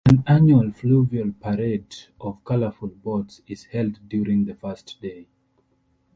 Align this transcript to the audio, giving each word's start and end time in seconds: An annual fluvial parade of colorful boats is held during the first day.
An 0.09 0.23
annual 0.25 0.71
fluvial 0.71 1.31
parade 1.33 1.95
of 2.19 2.43
colorful 2.43 2.87
boats 2.87 3.41
is 3.45 3.65
held 3.65 4.09
during 4.09 4.45
the 4.45 4.55
first 4.55 4.99
day. 4.99 5.27